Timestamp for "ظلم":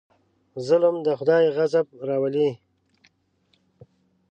0.67-0.95